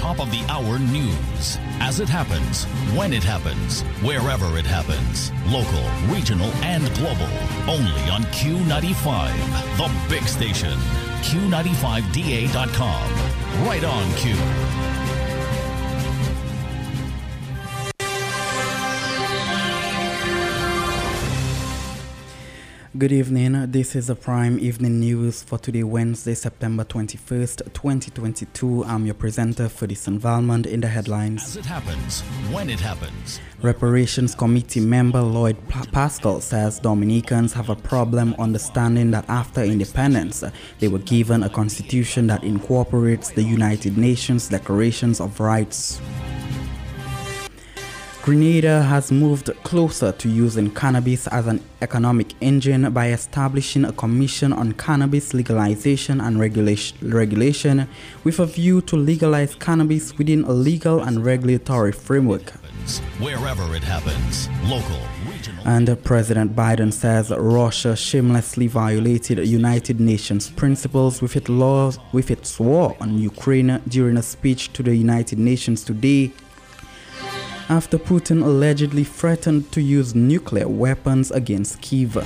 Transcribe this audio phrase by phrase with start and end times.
[0.00, 1.58] top of the hour news.
[1.78, 2.64] As it happens,
[2.96, 5.30] when it happens, wherever it happens.
[5.46, 7.28] Local, regional, and global.
[7.68, 9.28] Only on Q95,
[9.76, 10.72] the big station.
[11.20, 13.66] Q95DA.com.
[13.66, 14.32] Right on Q.
[23.00, 23.70] Good evening.
[23.70, 28.84] This is the Prime Evening News for today, Wednesday, September 21st, 2022.
[28.84, 31.42] I'm your presenter for this involvement in the headlines.
[31.44, 32.20] As it happens,
[32.52, 33.40] when it happens.
[33.62, 40.44] Reparations Committee member Lloyd Pascal says Dominicans have a problem understanding that after independence,
[40.78, 46.02] they were given a constitution that incorporates the United Nations Declarations of Rights.
[48.22, 54.52] Grenada has moved closer to using cannabis as an economic engine by establishing a commission
[54.52, 57.88] on cannabis legalization and regulation
[58.22, 62.50] with a view to legalize cannabis within a legal and regulatory framework.
[63.20, 65.66] Wherever it happens, local, regional.
[65.66, 72.60] And President Biden says Russia shamelessly violated United Nations principles with its laws with its
[72.60, 76.32] war on Ukraine during a speech to the United Nations today
[77.70, 82.16] after Putin allegedly threatened to use nuclear weapons against Kiev.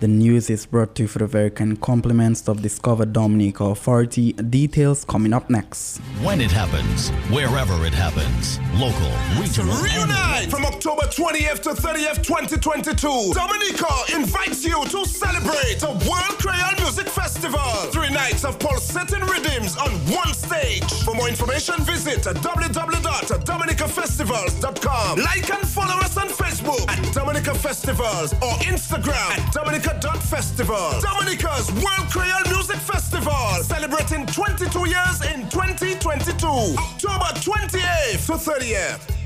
[0.00, 4.32] The news is brought to you for the very kind compliments of Discover Dominica Authority.
[4.34, 5.98] Details coming up next.
[6.22, 9.10] When it happens, wherever it happens, local,
[9.42, 13.32] regional, Reunite from October 20th to 30th, 2022.
[13.34, 17.58] Dominica invites you to celebrate the World Creole Music Festival.
[17.90, 20.84] Three nights of pulsating rhythms on one stage.
[21.02, 25.18] For more information, visit www.dominicafestivals.com.
[25.18, 29.52] Like and follow us on Facebook at Dominica Festivals or Instagram at
[29.88, 31.00] Dominica.festival.
[31.00, 33.62] Dominica's World Creole Music Festival.
[33.62, 36.46] Celebrating 22 years in 2022.
[36.46, 39.17] October 28th to 30th.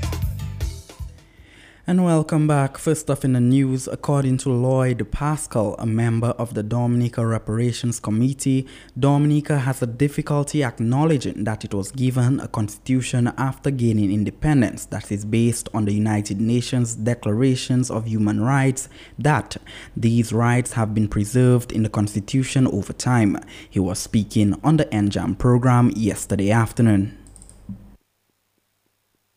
[1.85, 2.77] And welcome back.
[2.77, 7.99] First off in the news, according to Lloyd Pascal, a member of the Dominica Reparations
[7.99, 8.65] Committee,
[8.97, 15.11] Dominica has a difficulty acknowledging that it was given a constitution after gaining independence that
[15.11, 18.87] is based on the United Nations Declarations of Human Rights,
[19.19, 19.57] that
[19.97, 23.37] these rights have been preserved in the constitution over time.
[23.69, 27.17] He was speaking on the NJAM program yesterday afternoon.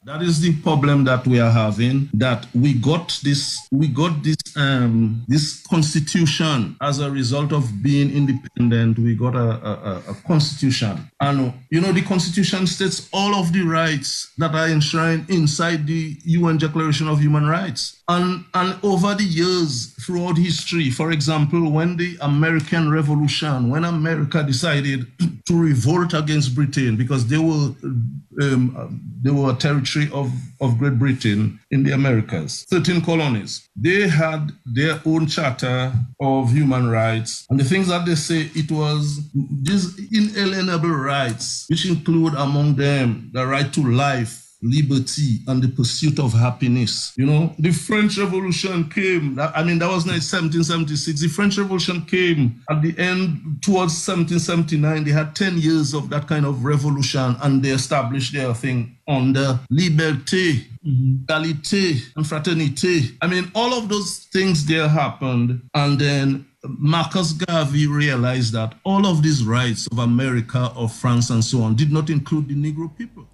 [0.07, 2.09] That is the problem that we are having.
[2.15, 8.13] That we got this, we got this, um, this constitution as a result of being
[8.13, 9.01] independent.
[9.01, 13.63] We got a, a, a constitution, and you know the constitution states all of the
[13.63, 18.01] rights that are enshrined inside the UN Declaration of Human Rights.
[18.09, 24.45] And, and over the years, throughout history, for example, when the American Revolution, when America
[24.45, 25.09] decided
[25.47, 27.75] to revolt against Britain because they were
[28.43, 30.31] um, they were a territory of,
[30.61, 33.69] of Great Britain in the Americas, 13 colonies.
[33.77, 37.47] They had their own charter of human rights.
[37.51, 43.31] And the things that they say, it was these inalienable rights, which include among them
[43.33, 47.13] the right to life, liberty and the pursuit of happiness.
[47.17, 51.21] You know, the French Revolution came, I mean, that was 1776.
[51.21, 55.05] The French Revolution came at the end towards 1779.
[55.05, 59.61] They had 10 years of that kind of revolution and they established their thing under
[59.71, 61.25] liberté, mm-hmm.
[61.25, 63.17] égalité, and fraternité.
[63.23, 65.63] I mean, all of those things there happened.
[65.75, 71.45] And then Marcus Garvey realized that all of these rights of America, of France, and
[71.45, 73.27] so on did not include the Negro people.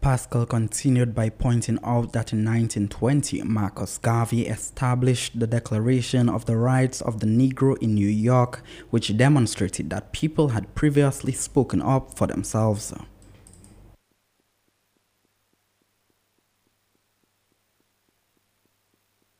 [0.00, 6.56] Pascal continued by pointing out that in 1920, Marcus Garvey established the Declaration of the
[6.56, 12.16] Rights of the Negro in New York, which demonstrated that people had previously spoken up
[12.16, 12.92] for themselves.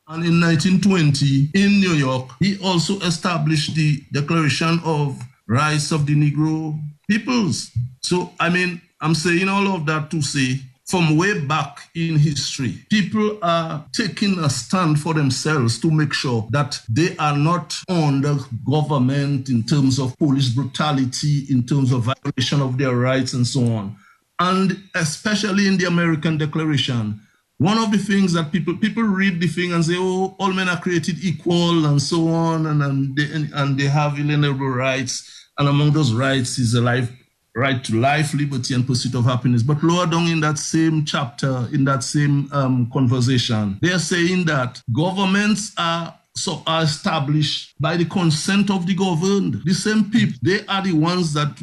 [0.09, 6.15] And in 1920, in New York, he also established the Declaration of Rights of the
[6.15, 6.79] Negro
[7.09, 7.73] Peoples.
[8.03, 12.75] So, I mean, I'm saying all of that to say from way back in history,
[12.91, 18.37] people are taking a stand for themselves to make sure that they are not under
[18.69, 23.61] government in terms of police brutality, in terms of violation of their rights, and so
[23.75, 23.95] on.
[24.41, 27.21] And especially in the American Declaration,
[27.59, 30.69] one of the things that people people read the thing and say, "Oh, all men
[30.69, 35.69] are created equal," and so on, and and they, and they have inalienable rights, and
[35.69, 37.09] among those rights is a life
[37.57, 39.63] right to life, liberty, and pursuit of happiness.
[39.63, 44.45] But lower down in that same chapter, in that same um, conversation, they are saying
[44.45, 49.63] that governments are so are established by the consent of the governed.
[49.65, 51.59] The same people, they are the ones that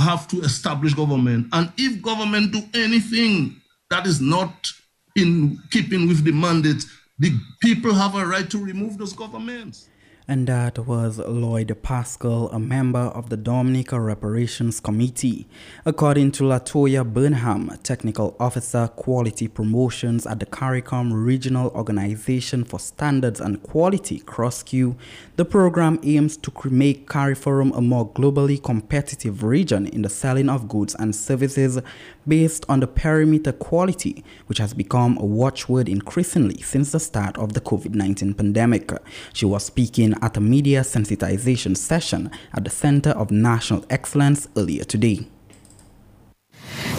[0.00, 1.46] have to establish government.
[1.52, 3.60] And if government do anything
[3.90, 4.68] that is not
[5.14, 6.84] in keeping with the mandate,
[7.20, 7.30] the
[7.60, 9.88] people have a right to remove those governments.
[10.32, 15.46] And that was Lloyd Pascal, a member of the Dominica Reparations Committee.
[15.84, 23.42] According to Latoya Burnham, Technical Officer Quality Promotions at the CARICOM Regional Organization for Standards
[23.42, 24.96] and Quality, CROSQ,
[25.36, 30.66] the program aims to make CARIFORUM a more globally competitive region in the selling of
[30.66, 31.78] goods and services
[32.26, 37.52] based on the perimeter quality, which has become a watchword increasingly since the start of
[37.52, 38.90] the COVID 19 pandemic.
[39.32, 44.84] She was speaking at a media sensitization session at the Center of National Excellence earlier
[44.84, 45.26] today.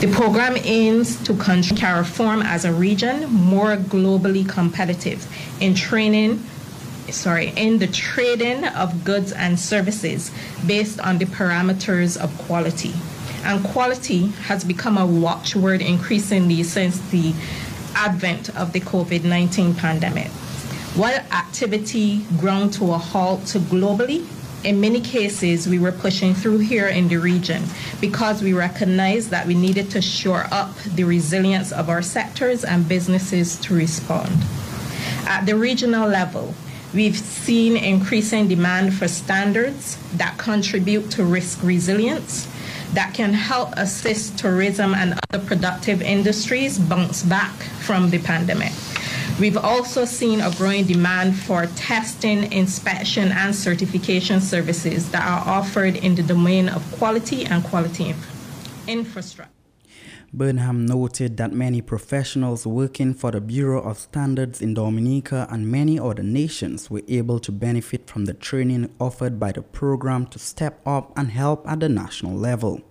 [0.02, 5.26] The program aims to CARIFORUM as a region more globally competitive
[5.62, 6.44] in training
[7.12, 10.32] sorry, in the trading of goods and services
[10.66, 12.94] based on the parameters of quality.
[13.44, 17.34] And quality has become a watchword increasingly since the
[17.96, 20.28] advent of the COVID 19 pandemic.
[20.96, 24.28] While activity ground to a halt globally,
[24.64, 27.64] in many cases, we were pushing through here in the region
[28.00, 32.88] because we recognized that we needed to shore up the resilience of our sectors and
[32.88, 34.32] businesses to respond.
[35.26, 36.54] At the regional level,
[36.94, 42.48] we've seen increasing demand for standards that contribute to risk resilience,
[42.94, 47.54] that can help assist tourism and other productive industries bounce back
[47.86, 48.72] from the pandemic.
[49.40, 55.96] We've also seen a growing demand for testing, inspection, and certification services that are offered
[55.96, 58.14] in the domain of quality and quality
[58.88, 59.53] infrastructure.
[60.36, 66.00] Burnham noted that many professionals working for the Bureau of Standards in Dominica and many
[66.00, 70.82] other nations were able to benefit from the training offered by the program to step
[70.88, 72.82] up and help at the national level.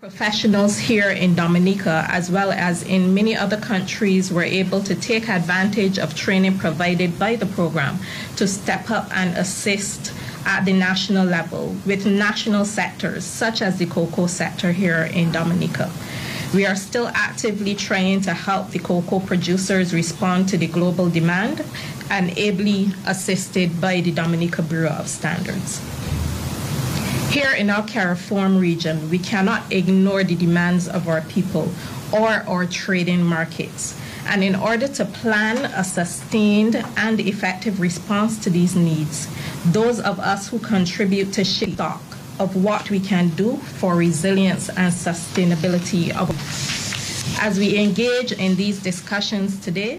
[0.00, 5.28] Professionals here in Dominica, as well as in many other countries, were able to take
[5.28, 7.98] advantage of training provided by the program
[8.34, 10.12] to step up and assist
[10.48, 15.92] at the national level with national sectors, such as the cocoa sector here in Dominica.
[16.54, 21.62] We are still actively trying to help the cocoa producers respond to the global demand
[22.08, 25.82] and ably assisted by the Dominica Bureau of Standards.
[27.30, 31.70] Here in our CARIFORUM region, we cannot ignore the demands of our people
[32.10, 34.00] or our trading markets.
[34.28, 39.26] And in order to plan a sustained and effective response to these needs,
[39.72, 42.02] those of us who contribute to stock
[42.38, 46.30] of what we can do for resilience and sustainability of
[47.40, 49.98] as we engage in these discussions today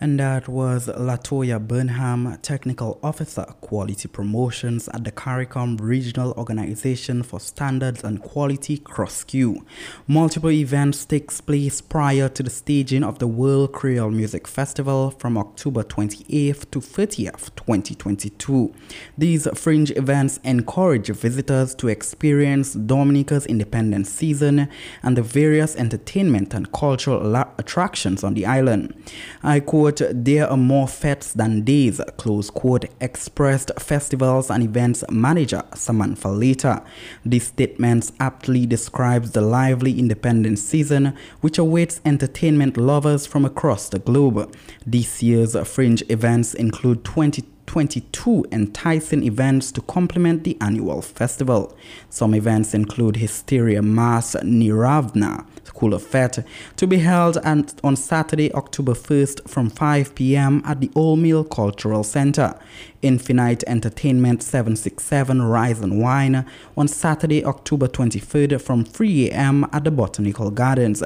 [0.00, 7.40] and that was Latoya Burnham, Technical Officer, Quality Promotions at the CARICOM Regional Organization for
[7.40, 9.64] Standards and Quality CROSQ.
[10.06, 15.38] Multiple events takes place prior to the staging of the World Creole Music Festival from
[15.38, 18.74] October 28th to 30th, 2022.
[19.16, 24.68] These fringe events encourage visitors to experience Dominica's independence season
[25.02, 28.94] and the various entertainment and cultural attractions on the island.
[29.42, 35.04] I quote quote, there are more fetes than days, close quote, expressed festivals and events
[35.10, 36.84] manager Samantha Letang.
[37.24, 44.00] This statement aptly describes the lively independence season which awaits entertainment lovers from across the
[44.00, 44.52] globe.
[44.84, 51.76] This year's fringe events include 20 22 enticing events to complement the annual festival.
[52.08, 55.44] Some events include Hysteria Mass Nirvana,
[55.76, 56.42] School of Fete,
[56.76, 60.62] to be held on Saturday, October 1st from 5 p.m.
[60.64, 62.58] at the Old Mill Cultural Center.
[63.02, 66.46] Infinite Entertainment 767 Rise and Wine
[66.78, 69.66] on Saturday, October 23rd from 3 a.m.
[69.70, 71.02] at the Botanical Gardens.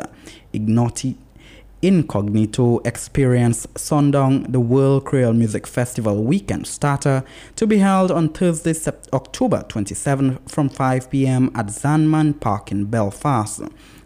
[0.54, 1.16] Ignoti
[1.82, 7.24] Incognito Experience Sundown, the World Creole Music Festival weekend starter,
[7.56, 8.74] to be held on Thursday,
[9.12, 11.50] October 27 from 5 p.m.
[11.56, 13.62] at Zanman Park in Belfast.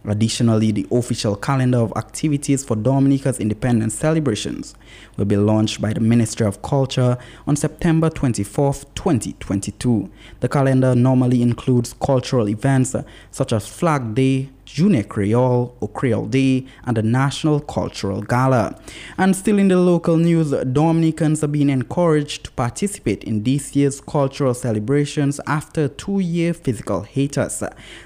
[0.06, 4.74] Additionally, the official calendar of activities for Dominica's independence celebrations
[5.16, 10.10] will be launched by the Ministry of Culture on September 24, 2022.
[10.40, 12.94] The calendar normally includes cultural events
[13.30, 18.76] such as Flag Day, Junior Creole or Creole Day and the National Cultural Gala.
[19.16, 24.00] And still in the local news, Dominicans are being encouraged to participate in this year's
[24.00, 27.62] cultural celebrations after two-year physical hiatus.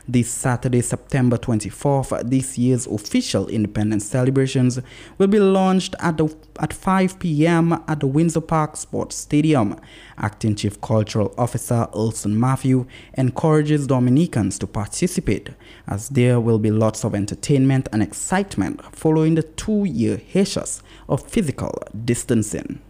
[0.06, 4.78] This Saturday, September 24th, this year's official independence celebrations
[5.16, 7.72] will be launched at the at 5 p.m.
[7.86, 9.78] at the Windsor Park Sports Stadium.
[10.16, 15.50] Acting Chief Cultural Officer Olson Matthew encourages Dominicans to participate
[15.86, 21.82] as there will be lots of entertainment and excitement following the two-year hiatus of physical
[22.04, 22.80] distancing.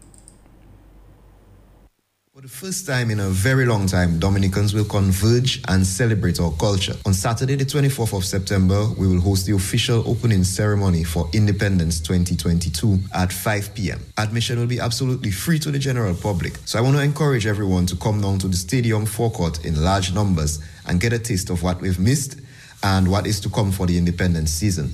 [2.39, 6.53] For the first time in a very long time, Dominicans will converge and celebrate our
[6.53, 6.95] culture.
[7.05, 11.99] On Saturday, the 24th of September, we will host the official opening ceremony for Independence
[11.99, 13.99] 2022 at 5 p.m.
[14.19, 16.59] Admission will be absolutely free to the general public.
[16.65, 20.15] So I want to encourage everyone to come down to the stadium forecourt in large
[20.15, 22.39] numbers and get a taste of what we've missed
[22.83, 24.93] and what is to come for the Independence season.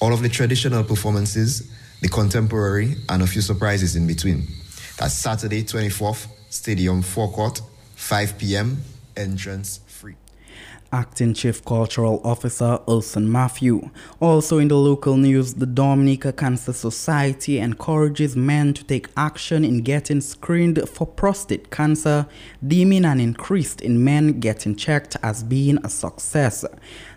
[0.00, 1.70] All of the traditional performances,
[2.00, 4.46] the contemporary, and a few surprises in between.
[4.98, 7.62] That's Saturday, 24th Stadium forecourt,
[7.94, 8.82] 5 p.m.
[9.16, 10.16] Entrance free.
[10.92, 13.88] Acting Chief Cultural Officer Olson Matthew.
[14.20, 19.80] Also in the local news, the Dominica Cancer Society encourages men to take action in
[19.80, 22.26] getting screened for prostate cancer,
[22.66, 26.66] deeming an increase in men getting checked as being a success.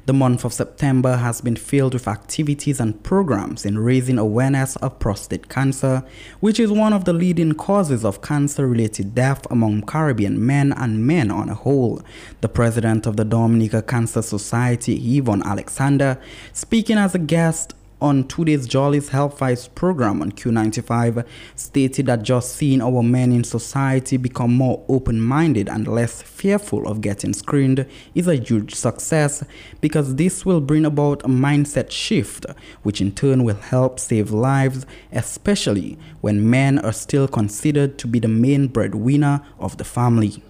[0.05, 4.99] The month of September has been filled with activities and programs in raising awareness of
[4.99, 6.03] prostate cancer,
[6.41, 11.07] which is one of the leading causes of cancer related death among Caribbean men and
[11.07, 12.03] men on a whole.
[12.41, 16.21] The president of the Dominica Cancer Society, Yvonne Alexander,
[16.53, 21.25] speaking as a guest on today's Jolly's Health Vibes program on Q95
[21.55, 26.87] stated that just seeing our men in society become more open minded and less fearful
[26.87, 29.43] of getting screened is a huge success
[29.81, 32.45] because this will bring about a mindset shift,
[32.83, 38.19] which in turn will help save lives, especially when men are still considered to be
[38.19, 40.43] the main breadwinner of the family.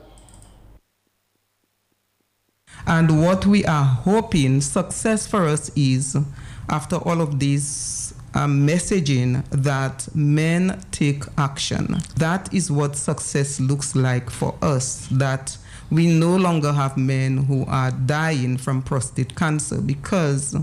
[2.88, 6.16] And what we are hoping success for us is
[6.70, 11.98] after all of this um, messaging that men take action.
[12.18, 15.08] That is what success looks like for us.
[15.12, 15.58] That
[15.90, 20.56] we no longer have men who are dying from prostate cancer because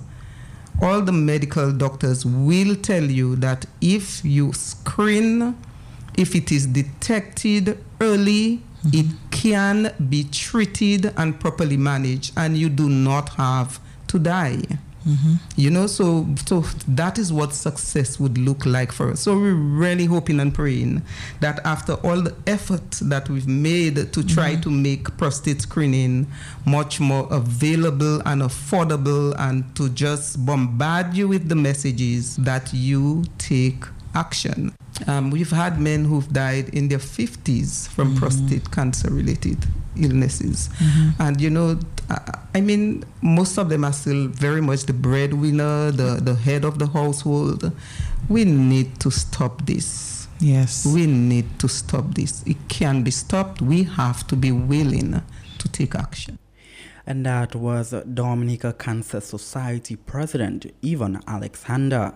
[0.80, 5.56] all the medical doctors will tell you that if you screen,
[6.16, 8.88] if it is detected early, mm-hmm.
[8.92, 14.62] it can be treated and properly managed, and you do not have to die.
[15.06, 15.35] Mm-hmm.
[15.56, 19.21] You know, so so that is what success would look like for us.
[19.21, 21.02] So we're really hoping and praying
[21.40, 24.61] that after all the effort that we've made to try mm-hmm.
[24.62, 26.26] to make prostate screening
[26.66, 33.25] much more available and affordable, and to just bombard you with the messages that you
[33.38, 34.75] take action.
[35.07, 38.19] Um, we've had men who've died in their 50s from mm-hmm.
[38.19, 39.59] prostate cancer related
[39.97, 40.69] illnesses.
[40.69, 41.23] Mm-hmm.
[41.23, 41.78] And, you know,
[42.54, 46.78] I mean, most of them are still very much the breadwinner, the, the head of
[46.78, 47.73] the household.
[48.28, 50.28] We need to stop this.
[50.40, 50.87] Yes.
[50.87, 52.42] We need to stop this.
[52.47, 53.62] It can be stopped.
[53.62, 55.23] We have to be willing
[55.59, 56.38] to take action
[57.06, 62.14] and that was Dominica Cancer Society President Yvonne Alexander.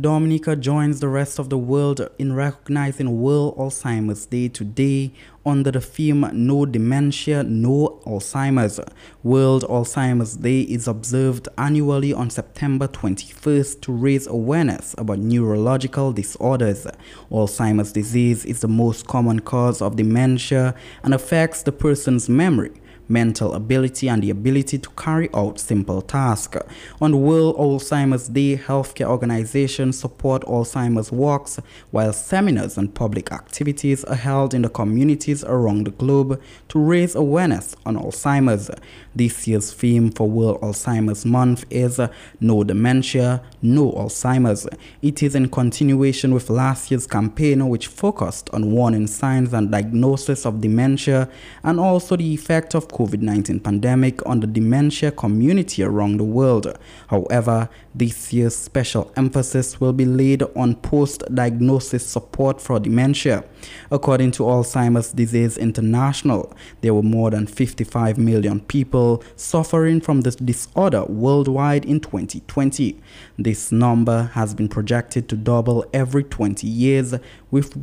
[0.00, 5.12] Dominica joins the rest of the world in recognizing World Alzheimer's Day today
[5.44, 8.80] under the theme No Dementia, No Alzheimer's.
[9.22, 16.86] World Alzheimer's Day is observed annually on September 21st to raise awareness about neurological disorders.
[17.30, 22.72] Alzheimer's disease is the most common cause of dementia and affects the person's memory
[23.12, 26.56] mental ability, and the ability to carry out simple tasks.
[27.00, 34.16] On World Alzheimer's Day, healthcare organizations support Alzheimer's walks, while seminars and public activities are
[34.16, 38.70] held in the communities around the globe to raise awareness on Alzheimer's.
[39.14, 42.08] This year's theme for World Alzheimer's Month is uh,
[42.40, 44.66] No Dementia, No Alzheimer's.
[45.02, 50.46] It is in continuation with last year's campaign, which focused on warning signs and diagnosis
[50.46, 51.28] of dementia
[51.62, 56.78] and also the effect of COVID-19 pandemic on the dementia community around the world.
[57.08, 63.44] However, this year's special emphasis will be laid on post-diagnosis support for dementia.
[63.90, 70.36] According to Alzheimer's Disease International, there were more than 55 million people suffering from this
[70.36, 72.98] disorder worldwide in 2020.
[73.38, 77.14] This number has been projected to double every 20 years
[77.50, 77.76] with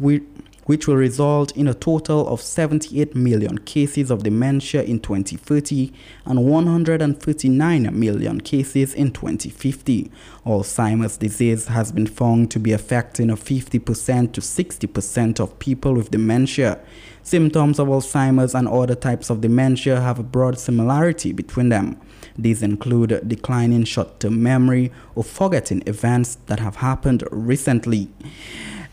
[0.69, 5.91] which will result in a total of 78 million cases of dementia in 2030
[6.25, 10.11] and 139 million cases in 2050.
[10.45, 16.79] Alzheimer's disease has been found to be affecting 50% to 60% of people with dementia.
[17.23, 21.99] Symptoms of Alzheimer's and other types of dementia have a broad similarity between them.
[22.37, 28.09] These include declining short term memory or forgetting events that have happened recently.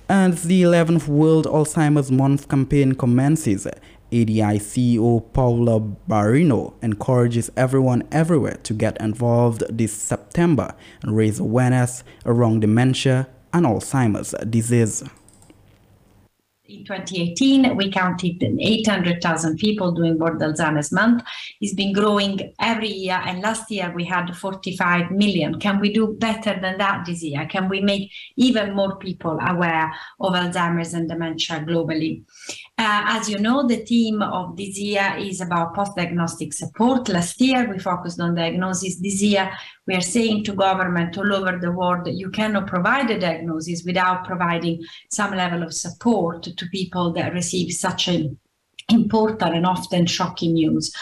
[0.09, 3.67] As the 11th World Alzheimer's Month campaign commences,
[4.13, 12.05] ADI CEO Paula Barbarino encourages everyone everywhere to get involved this September and raise awareness
[12.25, 15.03] around dementia and Alzheimer's disease.
[16.69, 21.23] In 2018, we counted 800,000 people doing World Alzheimer's Month.
[21.61, 25.61] It's been growing every year, and last year we had 45 million.
[25.61, 27.47] Can we do better than that this year?
[27.47, 32.25] Can we make even more people aware of Alzheimer's and dementia globally?
[32.79, 37.09] Uh, as you know, the theme of this year is about post-diagnostic support.
[37.09, 39.01] Last year, we focused on diagnosis.
[39.01, 39.51] This year,
[39.87, 43.85] we are saying to government all over the world that you cannot provide a diagnosis
[43.87, 48.39] without providing some level of support to people that receive such an
[48.91, 50.93] important and often shocking news.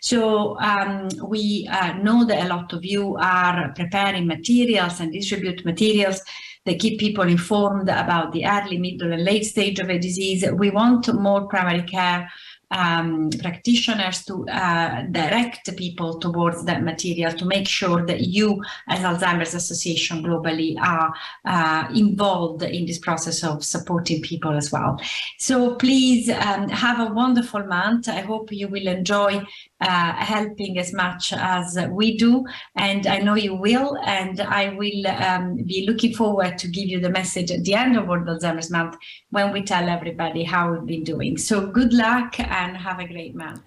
[0.00, 5.64] So um, we uh, know that a lot of you are preparing materials and distribute
[5.64, 6.22] materials
[6.64, 10.44] that keep people informed about the early, middle, and late stage of a disease.
[10.52, 12.30] We want more primary care
[12.70, 19.00] um, practitioners to uh, direct people towards that material to make sure that you, as
[19.00, 25.00] Alzheimer's Association globally, are uh, involved in this process of supporting people as well.
[25.38, 28.08] So please um, have a wonderful month.
[28.08, 29.42] I hope you will enjoy
[29.84, 32.44] uh, helping as much as we do,
[32.76, 33.98] and I know you will.
[34.04, 37.96] And I will um, be looking forward to give you the message at the end
[37.96, 38.96] of World Alzheimer's Month
[39.30, 41.36] when we tell everybody how we've been doing.
[41.36, 43.60] So good luck and have a great month.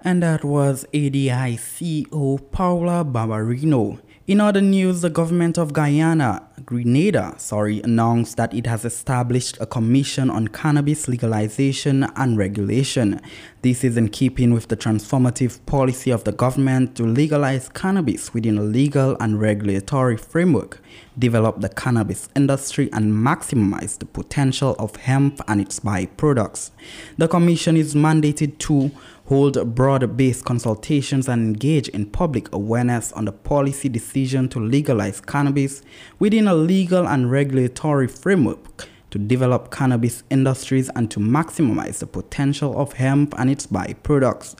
[0.00, 3.98] And that was ADI CEO Paula Barbarino.
[4.26, 9.66] In other news, the government of Guyana, Grenada, sorry, announced that it has established a
[9.66, 13.20] commission on cannabis legalization and regulation.
[13.62, 18.58] This is in keeping with the transformative policy of the government to legalize cannabis within
[18.58, 20.82] a legal and regulatory framework,
[21.16, 26.72] develop the cannabis industry, and maximize the potential of hemp and its byproducts.
[27.16, 28.90] The commission is mandated to
[29.26, 35.82] hold broad-based consultations and engage in public awareness on the policy decision to legalize cannabis
[36.18, 42.78] within a legal and regulatory framework to develop cannabis industries and to maximize the potential
[42.78, 44.56] of hemp and its byproducts.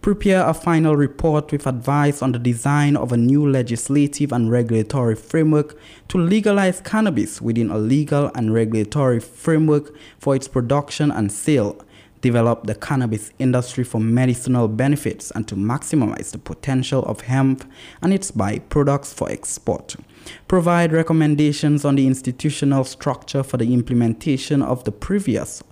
[0.00, 5.16] Prepare a final report with advice on the design of a new legislative and regulatory
[5.16, 5.76] framework
[6.08, 11.84] to legalize cannabis within a legal and regulatory framework for its production and sale
[12.20, 17.70] develop the cannabis industry for medicinal benefits and to maximize the potential of hemp
[18.02, 19.96] and its byproducts for export.
[20.46, 25.62] Provide recommendations on the institutional structure for the implementation of the previous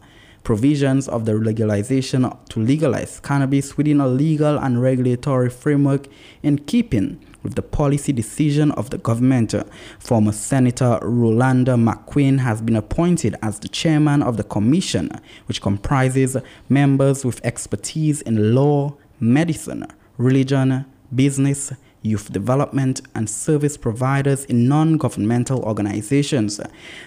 [0.46, 6.06] provisions of the legalization to legalize cannabis within a legal and regulatory framework
[6.44, 9.54] in keeping with the policy decision of the government.
[9.98, 15.10] Former Senator Rolanda McQueen has been appointed as the chairman of the commission,
[15.46, 16.36] which comprises
[16.68, 19.86] members with expertise in law, medicine,
[20.18, 21.72] religion, business,
[22.02, 26.60] youth development, and service providers in non governmental organizations.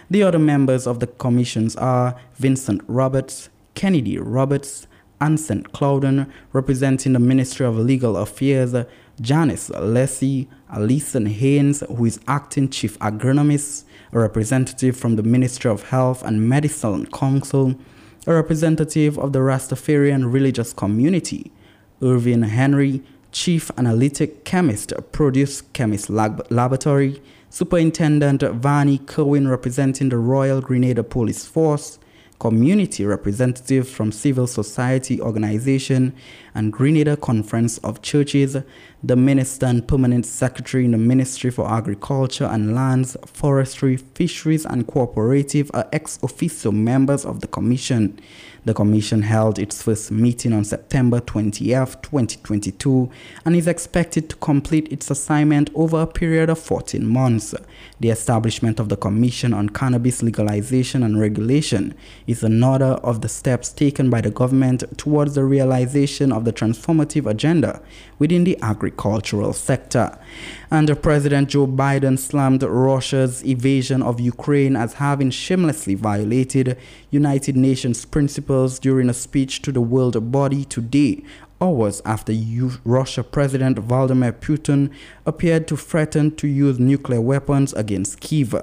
[0.09, 4.87] The other members of the commissions are Vincent Roberts, Kennedy Roberts,
[5.21, 5.71] and St.
[5.73, 8.73] Clouden, representing the Ministry of Legal Affairs,
[9.21, 15.89] Janice Leslie, Alison Haynes, who is acting chief agronomist, a representative from the Ministry of
[15.89, 17.75] Health and Medicine Council,
[18.25, 21.51] a representative of the Rastafarian religious community,
[22.01, 30.61] Irvin Henry, chief analytic chemist, Produce Chemist Lab- Laboratory, Superintendent Vani Kerwin, representing the Royal
[30.61, 31.99] Grenada Police Force,
[32.39, 36.13] community representatives from civil society organization
[36.53, 38.57] and Grenada Conference of Churches,
[39.01, 44.85] the Minister and Permanent Secretary in the Ministry for Agriculture and Lands, Forestry, Fisheries and
[44.85, 48.19] Cooperative are ex officio members of the Commission.
[48.65, 53.09] The commission held its first meeting on September 20th, 2022,
[53.45, 57.55] and is expected to complete its assignment over a period of 14 months.
[58.01, 61.95] The establishment of the Commission on Cannabis Legalization and Regulation
[62.27, 67.29] is another of the steps taken by the government towards the realization of the transformative
[67.29, 67.81] agenda
[68.17, 70.17] within the agricultural sector.
[70.71, 76.77] And President Joe Biden slammed Russia's invasion of Ukraine as having shamelessly violated
[77.11, 81.23] United Nations principles during a speech to the world body today
[81.61, 82.33] hours after
[82.85, 84.93] Russia President Vladimir Putin
[85.25, 88.55] appeared to threaten to use nuclear weapons against Kiev.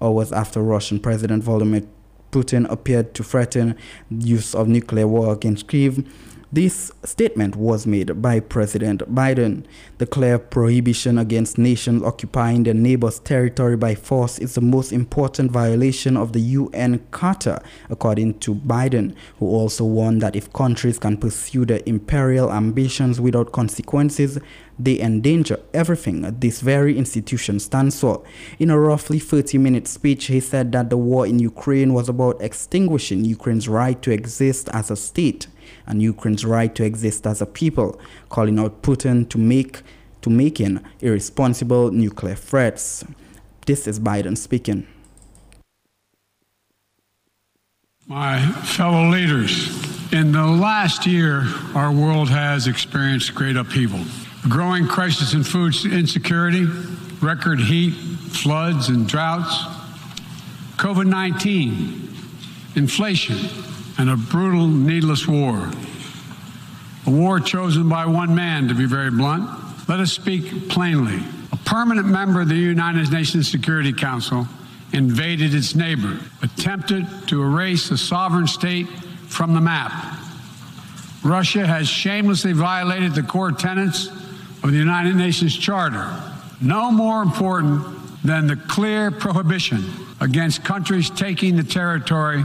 [0.00, 1.82] Hours after Russian President Vladimir
[2.30, 3.76] Putin appeared to threaten
[4.10, 6.04] use of nuclear war against Kiev,
[6.54, 9.64] this statement was made by President Biden.
[9.98, 15.50] The clear prohibition against nations occupying their neighbors' territory by force is the most important
[15.50, 17.58] violation of the UN Charter,
[17.90, 23.50] according to Biden, who also warned that if countries can pursue their imperial ambitions without
[23.50, 24.38] consequences,
[24.78, 28.22] they endanger everything this very institution stands for.
[28.60, 32.40] In a roughly 30 minute speech, he said that the war in Ukraine was about
[32.40, 35.48] extinguishing Ukraine's right to exist as a state
[35.86, 39.82] and Ukraine's right to exist as a people, calling out Putin to make
[40.22, 43.04] to making irresponsible nuclear threats.
[43.66, 44.86] This is Biden speaking.
[48.06, 51.44] My fellow leaders, in the last year,
[51.74, 54.00] our world has experienced great upheaval.
[54.44, 56.64] A growing crisis in food insecurity,
[57.22, 59.54] record heat, floods, and droughts,
[60.76, 62.08] COVID 19,
[62.76, 63.36] inflation,
[63.98, 65.70] and a brutal, needless war.
[67.06, 69.48] A war chosen by one man, to be very blunt.
[69.88, 71.22] Let us speak plainly.
[71.52, 74.48] A permanent member of the United Nations Security Council
[74.92, 78.88] invaded its neighbor, attempted to erase a sovereign state
[79.28, 79.92] from the map.
[81.24, 84.08] Russia has shamelessly violated the core tenets
[84.62, 86.08] of the United Nations Charter.
[86.60, 87.82] No more important
[88.22, 89.84] than the clear prohibition
[90.20, 92.44] against countries taking the territory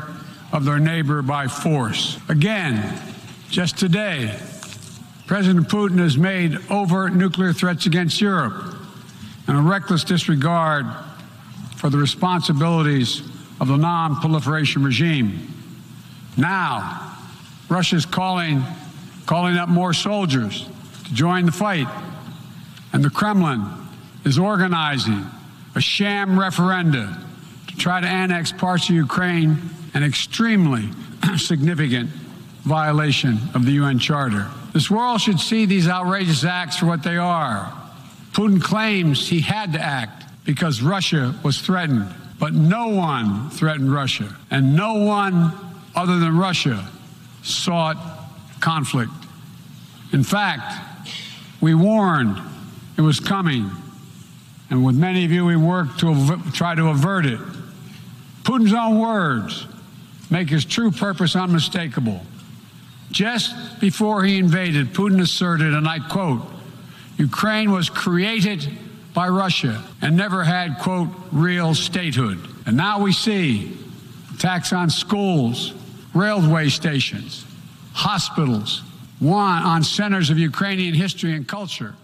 [0.52, 2.20] of their neighbor by force.
[2.28, 3.00] Again,
[3.50, 4.38] just today,
[5.28, 8.76] President Putin has made overt nuclear threats against Europe
[9.48, 10.86] and a reckless disregard
[11.78, 13.22] for the responsibilities
[13.60, 15.48] of the non proliferation regime.
[16.36, 17.16] Now,
[17.70, 18.64] Russia is calling,
[19.26, 20.68] calling up more soldiers
[21.06, 21.88] to join the fight,
[22.92, 23.66] and the Kremlin
[24.26, 25.26] is organizing
[25.76, 27.22] a sham referenda
[27.68, 29.58] to try to annex parts of Ukraine
[29.94, 30.90] an extremely
[31.38, 32.10] significant
[32.64, 34.48] violation of the UN Charter.
[34.74, 37.74] This world should see these outrageous acts for what they are.
[38.32, 42.08] Putin claims he had to act because Russia was threatened,
[42.40, 45.54] but no one threatened Russia, and no one
[45.96, 46.88] other than Russia
[47.44, 47.98] sought
[48.60, 49.12] conflict.
[50.14, 50.74] In fact,
[51.62, 52.40] we warned
[52.98, 53.70] it was coming,
[54.70, 57.40] and with many of you, we worked to try to avert it.
[58.44, 59.66] Putin's own words
[60.30, 62.22] make his true purpose unmistakable.
[63.12, 66.42] Just before he invaded, Putin asserted, and I quote,
[67.18, 68.70] Ukraine was created
[69.14, 72.40] by Russia and never had, quote, real statehood.
[72.66, 73.76] And now we see
[74.36, 75.74] attacks on schools,
[76.14, 77.46] railway stations,
[77.94, 78.84] hospitals,
[79.20, 81.96] one on centers of Ukrainian history and culture.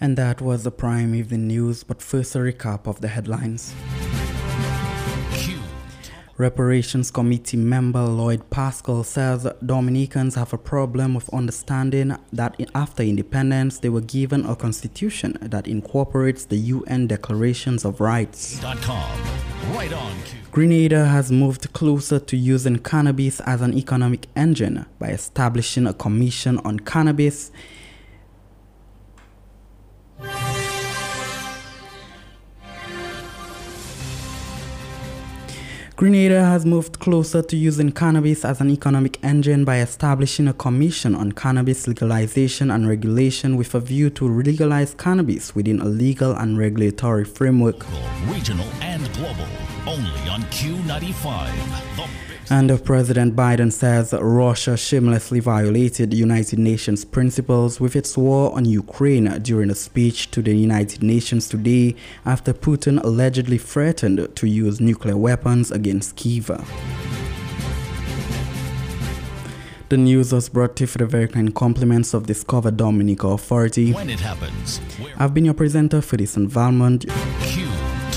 [0.00, 3.74] And that was the prime evening news, but first a recap of the headlines.
[6.38, 13.78] Reparations Committee member Lloyd Pascal says Dominicans have a problem with understanding that after independence
[13.78, 18.60] they were given a constitution that incorporates the UN Declarations of Rights.
[18.62, 19.92] Right
[20.52, 26.58] Grenada has moved closer to using cannabis as an economic engine by establishing a commission
[26.58, 27.50] on cannabis
[35.96, 41.14] Grenada has moved closer to using cannabis as an economic engine by establishing a commission
[41.14, 46.58] on cannabis legalization and regulation with a view to legalize cannabis within a legal and
[46.58, 47.86] regulatory framework.
[48.26, 49.46] Regional and global,
[49.86, 52.35] only on Q95.
[52.48, 59.42] And President Biden says Russia shamelessly violated United Nations principles with its war on Ukraine
[59.42, 65.16] during a speech to the United Nations today after Putin allegedly threatened to use nuclear
[65.16, 66.50] weapons against Kiev.
[69.88, 73.92] The news was brought to you for the very kind compliments of Discover Dominica Authority.
[73.92, 74.80] When it happens.
[75.18, 77.06] I've been your presenter for this environment.
[77.42, 77.65] Q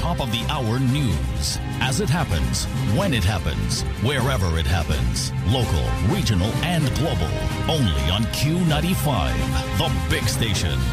[0.10, 2.66] top of the hour news as it happens,
[2.98, 5.32] when it happens, wherever it happens.
[5.46, 7.30] Local, regional, and global.
[7.70, 9.36] Only on Q95,
[9.78, 10.80] the big station.